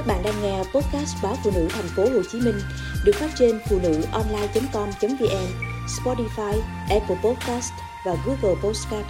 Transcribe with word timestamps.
Các 0.00 0.06
bạn 0.06 0.22
đang 0.24 0.34
nghe 0.42 0.58
podcast 0.58 1.22
báo 1.22 1.34
phụ 1.44 1.50
nữ 1.54 1.66
thành 1.70 1.84
phố 1.96 2.02
Hồ 2.02 2.22
Chí 2.32 2.40
Minh 2.40 2.54
được 3.04 3.12
phát 3.14 3.30
trên 3.34 3.58
phụ 3.68 3.78
nữ 3.82 4.02
online.com.vn, 4.12 5.46
Spotify, 5.86 6.60
Apple 6.90 7.16
Podcast 7.24 7.72
và 8.06 8.16
Google 8.26 8.60
Podcast. 8.62 9.06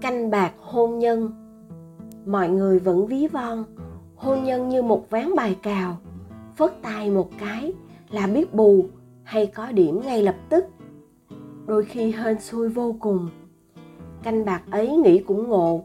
Canh 0.00 0.30
bạc 0.30 0.52
hôn 0.60 0.98
nhân. 0.98 1.30
Mọi 2.26 2.48
người 2.48 2.78
vẫn 2.78 3.06
ví 3.06 3.26
von 3.26 3.64
hôn 4.16 4.44
nhân 4.44 4.68
như 4.68 4.82
một 4.82 5.06
ván 5.10 5.34
bài 5.36 5.56
cào. 5.62 5.98
Phớt 6.56 6.82
tay 6.82 7.10
một 7.10 7.30
cái 7.38 7.72
là 8.10 8.26
biết 8.26 8.54
bù 8.54 8.86
hay 9.22 9.46
có 9.46 9.72
điểm 9.72 10.00
ngay 10.00 10.22
lập 10.22 10.36
tức. 10.48 10.64
Đôi 11.66 11.84
khi 11.84 12.12
hên 12.12 12.40
xui 12.40 12.68
vô 12.68 12.96
cùng 13.00 13.28
canh 14.22 14.44
bạc 14.44 14.62
ấy 14.70 14.96
nghĩ 14.96 15.18
cũng 15.18 15.48
ngộ. 15.48 15.84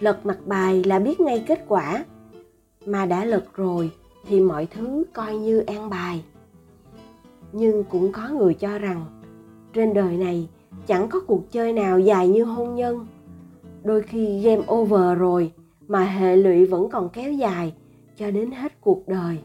Lật 0.00 0.26
mặt 0.26 0.38
bài 0.46 0.84
là 0.84 0.98
biết 0.98 1.20
ngay 1.20 1.44
kết 1.46 1.64
quả. 1.68 2.04
Mà 2.86 3.06
đã 3.06 3.24
lật 3.24 3.56
rồi 3.56 3.90
thì 4.26 4.40
mọi 4.40 4.66
thứ 4.66 5.04
coi 5.12 5.36
như 5.36 5.58
an 5.58 5.90
bài. 5.90 6.24
Nhưng 7.52 7.84
cũng 7.84 8.12
có 8.12 8.28
người 8.28 8.54
cho 8.54 8.78
rằng, 8.78 9.04
trên 9.72 9.94
đời 9.94 10.16
này 10.16 10.48
chẳng 10.86 11.08
có 11.08 11.20
cuộc 11.20 11.52
chơi 11.52 11.72
nào 11.72 11.98
dài 11.98 12.28
như 12.28 12.44
hôn 12.44 12.74
nhân. 12.74 13.06
Đôi 13.84 14.02
khi 14.02 14.40
game 14.42 14.62
over 14.72 15.18
rồi 15.18 15.52
mà 15.88 16.04
hệ 16.04 16.36
lụy 16.36 16.66
vẫn 16.66 16.88
còn 16.90 17.08
kéo 17.08 17.32
dài 17.32 17.74
cho 18.16 18.30
đến 18.30 18.50
hết 18.50 18.80
cuộc 18.80 19.08
đời. 19.08 19.38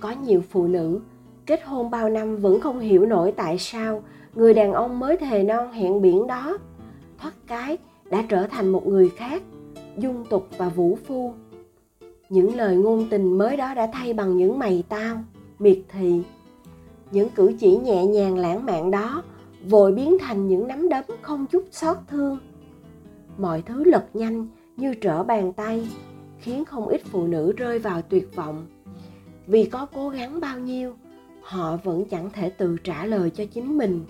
Có 0.00 0.10
nhiều 0.10 0.42
phụ 0.50 0.66
nữ 0.66 1.00
kết 1.46 1.64
hôn 1.64 1.90
bao 1.90 2.08
năm 2.08 2.36
vẫn 2.36 2.60
không 2.60 2.80
hiểu 2.80 3.06
nổi 3.06 3.32
tại 3.32 3.58
sao 3.58 4.02
người 4.36 4.54
đàn 4.54 4.72
ông 4.72 4.98
mới 4.98 5.16
thề 5.16 5.42
non 5.42 5.72
hẹn 5.72 6.02
biển 6.02 6.26
đó. 6.26 6.58
Thoát 7.18 7.32
cái 7.46 7.78
đã 8.10 8.24
trở 8.28 8.46
thành 8.46 8.68
một 8.68 8.86
người 8.86 9.08
khác, 9.08 9.42
dung 9.96 10.24
tục 10.30 10.48
và 10.56 10.68
vũ 10.68 10.98
phu. 11.06 11.32
Những 12.28 12.56
lời 12.56 12.76
ngôn 12.76 13.06
tình 13.10 13.38
mới 13.38 13.56
đó 13.56 13.74
đã 13.74 13.88
thay 13.92 14.12
bằng 14.12 14.36
những 14.36 14.58
mày 14.58 14.84
tao, 14.88 15.16
miệt 15.58 15.78
thị. 15.88 16.22
Những 17.10 17.28
cử 17.28 17.52
chỉ 17.58 17.76
nhẹ 17.76 18.06
nhàng 18.06 18.38
lãng 18.38 18.66
mạn 18.66 18.90
đó 18.90 19.22
vội 19.68 19.92
biến 19.92 20.16
thành 20.20 20.46
những 20.46 20.68
nắm 20.68 20.88
đấm 20.88 21.04
không 21.22 21.46
chút 21.46 21.64
xót 21.70 21.96
thương. 22.08 22.38
Mọi 23.38 23.62
thứ 23.62 23.84
lật 23.84 24.04
nhanh 24.14 24.48
như 24.76 24.94
trở 24.94 25.22
bàn 25.22 25.52
tay, 25.52 25.88
khiến 26.38 26.64
không 26.64 26.88
ít 26.88 27.00
phụ 27.04 27.26
nữ 27.26 27.52
rơi 27.56 27.78
vào 27.78 28.02
tuyệt 28.02 28.36
vọng. 28.36 28.66
Vì 29.46 29.64
có 29.64 29.86
cố 29.94 30.08
gắng 30.08 30.40
bao 30.40 30.58
nhiêu, 30.58 30.94
họ 31.42 31.76
vẫn 31.76 32.04
chẳng 32.04 32.30
thể 32.30 32.50
tự 32.50 32.76
trả 32.84 33.06
lời 33.06 33.30
cho 33.30 33.44
chính 33.44 33.78
mình 33.78 34.04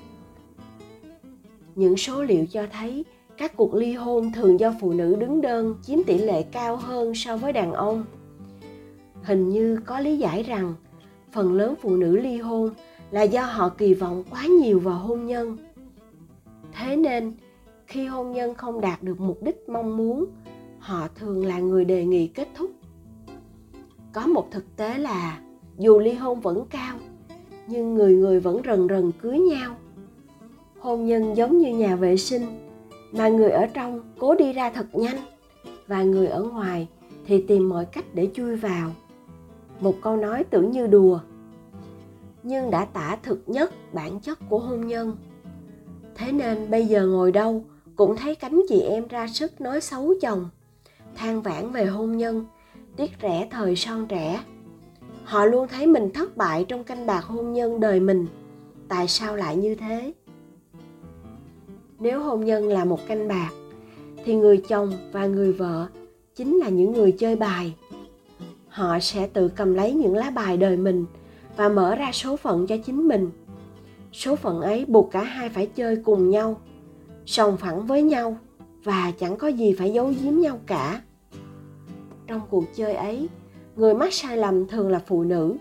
những 1.77 1.97
số 1.97 2.23
liệu 2.23 2.47
cho 2.47 2.67
thấy 2.73 3.05
các 3.37 3.57
cuộc 3.57 3.75
ly 3.75 3.93
hôn 3.93 4.33
thường 4.33 4.61
do 4.61 4.75
phụ 4.81 4.93
nữ 4.93 5.17
đứng 5.17 5.41
đơn 5.41 5.75
chiếm 5.83 5.99
tỷ 6.07 6.19
lệ 6.19 6.43
cao 6.43 6.77
hơn 6.77 7.15
so 7.15 7.37
với 7.37 7.53
đàn 7.53 7.73
ông. 7.73 8.05
Hình 9.23 9.49
như 9.49 9.81
có 9.87 10.01
lý 10.01 10.19
giải 10.19 10.43
rằng, 10.43 10.75
phần 11.33 11.53
lớn 11.53 11.75
phụ 11.81 11.97
nữ 11.97 12.17
ly 12.17 12.39
hôn 12.39 12.71
là 13.11 13.23
do 13.23 13.43
họ 13.43 13.69
kỳ 13.69 13.95
vọng 13.95 14.25
quá 14.31 14.47
nhiều 14.47 14.81
vào 14.81 14.99
hôn 14.99 15.27
nhân. 15.27 15.57
Thế 16.73 16.97
nên, 16.97 17.33
khi 17.87 18.07
hôn 18.07 18.33
nhân 18.33 18.55
không 18.55 18.81
đạt 18.81 19.03
được 19.03 19.21
mục 19.21 19.43
đích 19.43 19.69
mong 19.69 19.97
muốn, 19.97 20.25
họ 20.79 21.09
thường 21.15 21.47
là 21.47 21.59
người 21.59 21.85
đề 21.85 22.05
nghị 22.05 22.27
kết 22.27 22.49
thúc. 22.55 22.71
Có 24.13 24.27
một 24.27 24.51
thực 24.51 24.77
tế 24.77 24.99
là, 24.99 25.41
dù 25.79 25.99
ly 25.99 26.13
hôn 26.13 26.41
vẫn 26.41 26.67
cao, 26.71 26.99
nhưng 27.67 27.95
người 27.95 28.15
người 28.15 28.41
vẫn 28.41 28.61
rần 28.65 28.89
rần 28.89 29.13
cưới 29.13 29.39
nhau 29.39 29.77
hôn 30.87 31.07
nhân 31.07 31.37
giống 31.37 31.59
như 31.59 31.77
nhà 31.77 31.97
vệ 31.97 32.17
sinh, 32.17 32.43
mà 33.13 33.29
người 33.29 33.51
ở 33.51 33.67
trong 33.67 34.01
cố 34.19 34.35
đi 34.35 34.53
ra 34.53 34.71
thật 34.71 34.87
nhanh, 34.93 35.17
và 35.87 36.03
người 36.03 36.27
ở 36.27 36.43
ngoài 36.43 36.89
thì 37.27 37.43
tìm 37.43 37.69
mọi 37.69 37.85
cách 37.85 38.05
để 38.15 38.29
chui 38.35 38.57
vào. 38.57 38.91
Một 39.81 39.95
câu 40.03 40.17
nói 40.17 40.45
tưởng 40.45 40.71
như 40.71 40.87
đùa, 40.87 41.21
nhưng 42.43 42.71
đã 42.71 42.85
tả 42.85 43.19
thực 43.23 43.43
nhất 43.47 43.73
bản 43.93 44.21
chất 44.21 44.39
của 44.49 44.59
hôn 44.59 44.87
nhân. 44.87 45.17
Thế 46.15 46.33
nên 46.33 46.71
bây 46.71 46.87
giờ 46.87 47.07
ngồi 47.07 47.33
đâu 47.33 47.65
cũng 47.97 48.17
thấy 48.17 48.35
cánh 48.35 48.63
chị 48.69 48.81
em 48.81 49.09
ra 49.09 49.29
sức 49.29 49.61
nói 49.61 49.81
xấu 49.81 50.15
chồng, 50.23 50.49
than 51.17 51.43
vãn 51.43 51.71
về 51.71 51.85
hôn 51.85 52.17
nhân, 52.17 52.45
tiếc 52.97 53.11
rẻ 53.23 53.49
thời 53.51 53.77
son 53.77 54.07
trẻ. 54.07 54.45
Họ 55.25 55.45
luôn 55.45 55.69
thấy 55.69 55.87
mình 55.87 56.11
thất 56.15 56.37
bại 56.37 56.65
trong 56.69 56.85
canh 56.85 57.07
bạc 57.07 57.25
hôn 57.25 57.53
nhân 57.53 57.81
đời 57.81 58.01
mình. 58.01 58.27
Tại 58.89 59.09
sao 59.09 59.37
lại 59.37 59.57
như 59.57 59.75
thế? 59.75 60.13
Nếu 61.99 62.21
hôn 62.21 62.45
nhân 62.45 62.69
là 62.69 62.85
một 62.85 63.07
canh 63.09 63.29
bạc, 63.29 63.51
thì 64.25 64.35
người 64.35 64.63
chồng 64.69 64.93
và 65.13 65.27
người 65.27 65.53
vợ 65.53 65.87
chính 66.35 66.57
là 66.57 66.69
những 66.69 66.93
người 66.93 67.13
chơi 67.13 67.37
bài. 67.37 67.75
Họ 68.69 68.99
sẽ 69.01 69.27
tự 69.27 69.49
cầm 69.49 69.75
lấy 69.75 69.93
những 69.93 70.15
lá 70.15 70.31
bài 70.31 70.57
đời 70.57 70.77
mình 70.77 71.05
và 71.57 71.69
mở 71.69 71.95
ra 71.95 72.13
số 72.13 72.37
phận 72.37 72.67
cho 72.67 72.77
chính 72.87 73.09
mình. 73.09 73.31
Số 74.13 74.37
phận 74.37 74.61
ấy 74.61 74.85
buộc 74.85 75.11
cả 75.13 75.23
hai 75.23 75.49
phải 75.49 75.67
chơi 75.67 75.97
cùng 75.97 76.31
nhau, 76.31 76.61
sòng 77.27 77.57
phẳng 77.57 77.87
với 77.87 78.03
nhau 78.03 78.37
và 78.85 79.13
chẳng 79.19 79.37
có 79.37 79.49
gì 79.49 79.75
phải 79.79 79.93
giấu 79.93 80.13
giếm 80.23 80.39
nhau 80.39 80.59
cả. 80.67 81.01
Trong 82.27 82.41
cuộc 82.51 82.65
chơi 82.77 82.95
ấy, 82.95 83.29
người 83.77 83.95
mắc 83.95 84.13
sai 84.13 84.37
lầm 84.37 84.69
thường 84.69 84.89
là 84.89 85.03
phụ 85.07 85.25
nữ. 85.25 85.57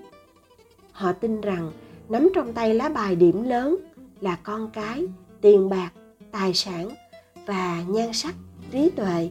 Họ 0.91 1.11
tin 1.11 1.41
rằng 1.41 1.71
nắm 2.09 2.29
trong 2.35 2.53
tay 2.53 2.73
lá 2.73 2.89
bài 2.89 3.15
điểm 3.15 3.43
lớn 3.43 3.75
là 4.21 4.37
con 4.43 4.69
cái, 4.73 5.07
tiền 5.41 5.69
bạc 5.69 5.91
tài 6.39 6.53
sản 6.53 6.89
và 7.45 7.83
nhan 7.87 8.13
sắc, 8.13 8.35
trí 8.71 8.89
tuệ. 8.89 9.29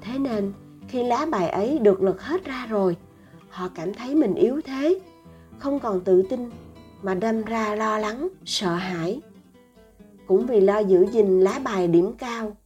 Thế 0.00 0.18
nên, 0.18 0.52
khi 0.88 1.02
lá 1.04 1.26
bài 1.30 1.48
ấy 1.48 1.78
được 1.78 2.02
lật 2.02 2.22
hết 2.22 2.44
ra 2.44 2.66
rồi, 2.66 2.96
họ 3.48 3.68
cảm 3.74 3.94
thấy 3.94 4.14
mình 4.14 4.34
yếu 4.34 4.60
thế, 4.64 5.00
không 5.58 5.80
còn 5.80 6.00
tự 6.00 6.22
tin 6.22 6.50
mà 7.02 7.14
đâm 7.14 7.44
ra 7.44 7.74
lo 7.74 7.98
lắng, 7.98 8.28
sợ 8.44 8.74
hãi. 8.74 9.20
Cũng 10.26 10.46
vì 10.46 10.60
lo 10.60 10.78
giữ 10.78 11.06
gìn 11.12 11.40
lá 11.40 11.58
bài 11.64 11.88
điểm 11.88 12.12
cao, 12.18 12.56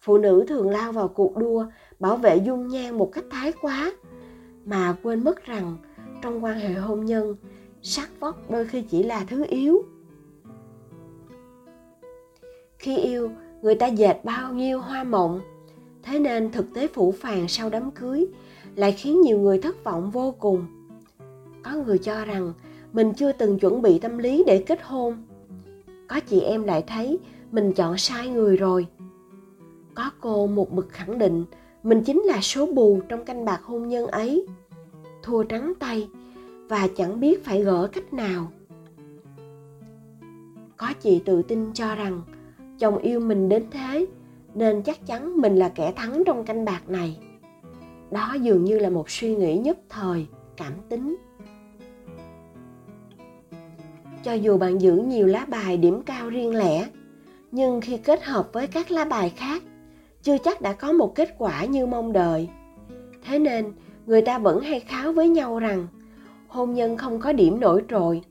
phụ 0.00 0.18
nữ 0.18 0.44
thường 0.48 0.70
lao 0.70 0.92
vào 0.92 1.08
cuộc 1.08 1.36
đua 1.36 1.66
bảo 1.98 2.16
vệ 2.16 2.36
dung 2.36 2.68
nhan 2.68 2.98
một 2.98 3.10
cách 3.12 3.24
thái 3.30 3.52
quá, 3.60 3.92
mà 4.64 4.96
quên 5.02 5.24
mất 5.24 5.44
rằng 5.44 5.76
trong 6.22 6.44
quan 6.44 6.58
hệ 6.58 6.72
hôn 6.74 7.04
nhân, 7.04 7.36
sắc 7.82 8.10
vóc 8.20 8.50
đôi 8.50 8.66
khi 8.66 8.82
chỉ 8.82 9.02
là 9.02 9.24
thứ 9.28 9.44
yếu 9.48 9.82
khi 12.82 12.96
yêu, 12.96 13.30
người 13.62 13.74
ta 13.74 13.86
dệt 13.86 14.24
bao 14.24 14.52
nhiêu 14.52 14.80
hoa 14.80 15.04
mộng. 15.04 15.40
Thế 16.02 16.18
nên 16.18 16.52
thực 16.52 16.74
tế 16.74 16.86
phủ 16.86 17.12
phàng 17.12 17.48
sau 17.48 17.70
đám 17.70 17.90
cưới 17.90 18.26
lại 18.74 18.92
khiến 18.92 19.20
nhiều 19.20 19.38
người 19.38 19.58
thất 19.58 19.84
vọng 19.84 20.10
vô 20.10 20.34
cùng. 20.38 20.66
Có 21.62 21.72
người 21.72 21.98
cho 21.98 22.24
rằng 22.24 22.52
mình 22.92 23.12
chưa 23.12 23.32
từng 23.32 23.58
chuẩn 23.58 23.82
bị 23.82 23.98
tâm 23.98 24.18
lý 24.18 24.44
để 24.46 24.64
kết 24.66 24.82
hôn. 24.82 25.16
Có 26.08 26.20
chị 26.20 26.40
em 26.40 26.64
lại 26.64 26.84
thấy 26.86 27.18
mình 27.52 27.72
chọn 27.72 27.98
sai 27.98 28.28
người 28.28 28.56
rồi. 28.56 28.86
Có 29.94 30.10
cô 30.20 30.46
một 30.46 30.72
bực 30.72 30.88
khẳng 30.90 31.18
định 31.18 31.44
mình 31.82 32.02
chính 32.04 32.22
là 32.22 32.40
số 32.40 32.66
bù 32.66 33.00
trong 33.08 33.24
canh 33.24 33.44
bạc 33.44 33.60
hôn 33.62 33.88
nhân 33.88 34.06
ấy. 34.06 34.46
Thua 35.22 35.42
trắng 35.42 35.72
tay 35.78 36.08
và 36.68 36.88
chẳng 36.96 37.20
biết 37.20 37.44
phải 37.44 37.62
gỡ 37.62 37.88
cách 37.92 38.12
nào. 38.12 38.52
Có 40.76 40.92
chị 41.00 41.22
tự 41.24 41.42
tin 41.42 41.72
cho 41.72 41.94
rằng 41.94 42.22
chồng 42.78 42.98
yêu 42.98 43.20
mình 43.20 43.48
đến 43.48 43.64
thế, 43.70 44.06
nên 44.54 44.82
chắc 44.82 45.06
chắn 45.06 45.40
mình 45.40 45.56
là 45.56 45.68
kẻ 45.68 45.92
thắng 45.96 46.22
trong 46.26 46.44
canh 46.44 46.64
bạc 46.64 46.88
này. 46.88 47.18
Đó 48.10 48.36
dường 48.40 48.64
như 48.64 48.78
là 48.78 48.90
một 48.90 49.10
suy 49.10 49.36
nghĩ 49.36 49.58
nhất 49.58 49.78
thời, 49.88 50.26
cảm 50.56 50.72
tính. 50.88 51.16
Cho 54.22 54.32
dù 54.32 54.58
bạn 54.58 54.80
giữ 54.80 54.96
nhiều 54.96 55.26
lá 55.26 55.44
bài 55.48 55.76
điểm 55.76 56.02
cao 56.02 56.30
riêng 56.30 56.54
lẻ, 56.54 56.88
nhưng 57.50 57.80
khi 57.80 57.96
kết 57.96 58.24
hợp 58.24 58.48
với 58.52 58.66
các 58.66 58.90
lá 58.90 59.04
bài 59.04 59.32
khác, 59.36 59.62
chưa 60.22 60.38
chắc 60.38 60.60
đã 60.60 60.72
có 60.72 60.92
một 60.92 61.14
kết 61.14 61.34
quả 61.38 61.64
như 61.64 61.86
mong 61.86 62.12
đợi. 62.12 62.48
Thế 63.24 63.38
nên, 63.38 63.72
người 64.06 64.22
ta 64.22 64.38
vẫn 64.38 64.60
hay 64.60 64.80
kháo 64.80 65.12
với 65.12 65.28
nhau 65.28 65.58
rằng, 65.58 65.86
hôn 66.48 66.74
nhân 66.74 66.96
không 66.96 67.20
có 67.20 67.32
điểm 67.32 67.60
nổi 67.60 67.82
trội, 67.88 68.22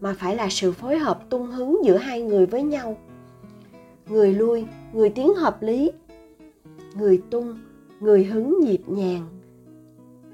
mà 0.00 0.14
phải 0.18 0.36
là 0.36 0.48
sự 0.50 0.72
phối 0.72 0.98
hợp 0.98 1.30
tung 1.30 1.46
hứng 1.46 1.80
giữa 1.84 1.96
hai 1.96 2.22
người 2.22 2.46
với 2.46 2.62
nhau 2.62 2.96
người 4.10 4.34
lui, 4.34 4.64
người 4.92 5.10
tiến 5.10 5.34
hợp 5.34 5.62
lý. 5.62 5.92
Người 6.94 7.22
tung, 7.30 7.58
người 8.00 8.24
hứng 8.24 8.60
nhịp 8.60 8.80
nhàng. 8.86 9.26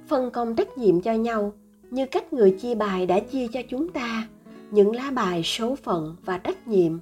Phân 0.08 0.30
công 0.30 0.54
trách 0.54 0.78
nhiệm 0.78 1.00
cho 1.00 1.12
nhau 1.12 1.52
như 1.90 2.06
cách 2.06 2.32
người 2.32 2.50
chia 2.50 2.74
bài 2.74 3.06
đã 3.06 3.20
chia 3.20 3.46
cho 3.52 3.60
chúng 3.68 3.88
ta, 3.88 4.28
những 4.70 4.96
lá 4.96 5.10
bài 5.10 5.42
số 5.42 5.76
phận 5.76 6.16
và 6.24 6.38
trách 6.38 6.68
nhiệm. 6.68 6.98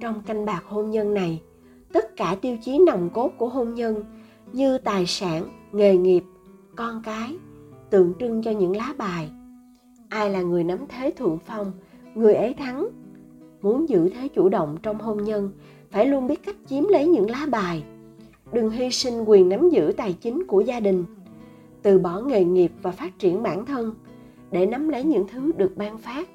Trong 0.00 0.22
canh 0.26 0.44
bạc 0.44 0.62
hôn 0.66 0.90
nhân 0.90 1.14
này, 1.14 1.42
tất 1.92 2.16
cả 2.16 2.36
tiêu 2.40 2.56
chí 2.64 2.78
nòng 2.78 3.10
cốt 3.10 3.32
của 3.38 3.48
hôn 3.48 3.74
nhân 3.74 4.04
như 4.52 4.78
tài 4.78 5.06
sản, 5.06 5.48
nghề 5.72 5.96
nghiệp, 5.96 6.22
con 6.76 7.02
cái 7.04 7.36
tượng 7.90 8.12
trưng 8.20 8.42
cho 8.42 8.50
những 8.50 8.76
lá 8.76 8.94
bài. 8.98 9.30
Ai 10.08 10.30
là 10.30 10.42
người 10.42 10.64
nắm 10.64 10.78
thế 10.88 11.10
thượng 11.10 11.38
phong, 11.46 11.72
người 12.14 12.34
ấy 12.34 12.54
thắng 12.54 12.88
muốn 13.64 13.88
giữ 13.88 14.08
thế 14.08 14.28
chủ 14.28 14.48
động 14.48 14.76
trong 14.82 14.98
hôn 14.98 15.24
nhân, 15.24 15.50
phải 15.90 16.06
luôn 16.06 16.26
biết 16.26 16.42
cách 16.46 16.56
chiếm 16.66 16.84
lấy 16.88 17.06
những 17.06 17.30
lá 17.30 17.46
bài. 17.50 17.84
Đừng 18.52 18.70
hy 18.70 18.90
sinh 18.90 19.24
quyền 19.26 19.48
nắm 19.48 19.70
giữ 19.70 19.92
tài 19.96 20.12
chính 20.12 20.46
của 20.46 20.60
gia 20.60 20.80
đình. 20.80 21.04
Từ 21.82 21.98
bỏ 21.98 22.20
nghề 22.20 22.44
nghiệp 22.44 22.72
và 22.82 22.90
phát 22.90 23.18
triển 23.18 23.42
bản 23.42 23.64
thân, 23.64 23.94
để 24.50 24.66
nắm 24.66 24.88
lấy 24.88 25.04
những 25.04 25.26
thứ 25.28 25.52
được 25.56 25.76
ban 25.76 25.98
phát, 25.98 26.28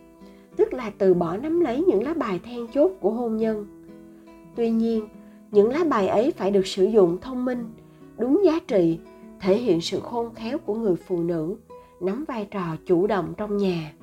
tức 0.55 0.73
là 0.73 0.91
từ 0.97 1.13
bỏ 1.13 1.37
nắm 1.37 1.59
lấy 1.59 1.83
những 1.87 2.03
lá 2.03 2.13
bài 2.13 2.39
then 2.43 2.67
chốt 2.73 2.91
của 3.01 3.11
hôn 3.11 3.37
nhân. 3.37 3.65
Tuy 4.55 4.69
nhiên, 4.69 5.07
những 5.51 5.69
lá 5.69 5.83
bài 5.89 6.07
ấy 6.07 6.31
phải 6.31 6.51
được 6.51 6.67
sử 6.67 6.85
dụng 6.85 7.17
thông 7.21 7.45
minh, 7.45 7.65
đúng 8.17 8.41
giá 8.45 8.59
trị, 8.67 8.99
thể 9.41 9.57
hiện 9.57 9.81
sự 9.81 9.99
khôn 9.99 10.33
khéo 10.35 10.57
của 10.57 10.75
người 10.75 10.95
phụ 10.95 11.23
nữ, 11.23 11.55
nắm 12.01 12.25
vai 12.27 12.47
trò 12.51 12.75
chủ 12.85 13.07
động 13.07 13.33
trong 13.37 13.57
nhà 13.57 13.93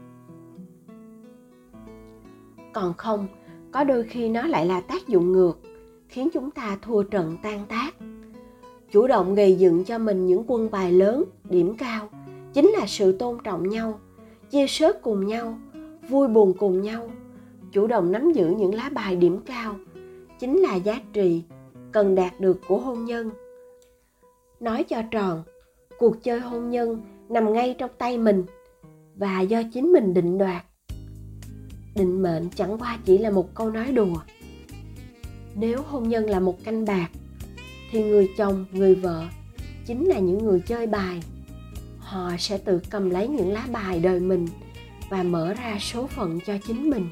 còn 2.76 2.94
không, 2.94 3.26
có 3.72 3.84
đôi 3.84 4.04
khi 4.04 4.28
nó 4.28 4.46
lại 4.46 4.66
là 4.66 4.80
tác 4.80 5.08
dụng 5.08 5.32
ngược, 5.32 5.60
khiến 6.08 6.28
chúng 6.32 6.50
ta 6.50 6.78
thua 6.82 7.02
trận 7.02 7.36
tan 7.42 7.66
tác. 7.68 7.94
Chủ 8.92 9.06
động 9.06 9.34
gây 9.34 9.54
dựng 9.54 9.84
cho 9.84 9.98
mình 9.98 10.26
những 10.26 10.44
quân 10.46 10.70
bài 10.70 10.92
lớn, 10.92 11.24
điểm 11.44 11.76
cao, 11.76 12.08
chính 12.52 12.68
là 12.68 12.86
sự 12.86 13.18
tôn 13.18 13.38
trọng 13.44 13.68
nhau, 13.68 14.00
chia 14.50 14.66
sớt 14.66 15.02
cùng 15.02 15.26
nhau, 15.26 15.58
vui 16.08 16.28
buồn 16.28 16.54
cùng 16.58 16.82
nhau. 16.82 17.10
Chủ 17.72 17.86
động 17.86 18.12
nắm 18.12 18.32
giữ 18.32 18.54
những 18.58 18.74
lá 18.74 18.90
bài 18.92 19.16
điểm 19.16 19.38
cao, 19.46 19.76
chính 20.38 20.58
là 20.58 20.74
giá 20.74 21.00
trị 21.12 21.42
cần 21.92 22.14
đạt 22.14 22.40
được 22.40 22.60
của 22.68 22.78
hôn 22.78 23.04
nhân. 23.04 23.30
Nói 24.60 24.84
cho 24.84 25.02
tròn, 25.10 25.42
cuộc 25.98 26.22
chơi 26.22 26.40
hôn 26.40 26.70
nhân 26.70 27.02
nằm 27.28 27.52
ngay 27.52 27.74
trong 27.78 27.90
tay 27.98 28.18
mình 28.18 28.44
và 29.14 29.40
do 29.40 29.62
chính 29.72 29.92
mình 29.92 30.14
định 30.14 30.38
đoạt 30.38 30.64
định 31.96 32.22
mệnh 32.22 32.50
chẳng 32.50 32.78
qua 32.78 32.98
chỉ 33.04 33.18
là 33.18 33.30
một 33.30 33.54
câu 33.54 33.70
nói 33.70 33.92
đùa. 33.92 34.16
Nếu 35.54 35.82
hôn 35.82 36.08
nhân 36.08 36.30
là 36.30 36.40
một 36.40 36.64
canh 36.64 36.84
bạc, 36.84 37.08
thì 37.90 38.02
người 38.02 38.28
chồng, 38.36 38.64
người 38.72 38.94
vợ 38.94 39.24
chính 39.86 40.04
là 40.04 40.18
những 40.18 40.38
người 40.38 40.60
chơi 40.60 40.86
bài. 40.86 41.22
Họ 41.98 42.30
sẽ 42.38 42.58
tự 42.58 42.80
cầm 42.90 43.10
lấy 43.10 43.28
những 43.28 43.52
lá 43.52 43.66
bài 43.72 44.00
đời 44.00 44.20
mình 44.20 44.46
và 45.10 45.22
mở 45.22 45.54
ra 45.54 45.78
số 45.80 46.06
phận 46.06 46.38
cho 46.46 46.58
chính 46.66 46.90
mình. 46.90 47.08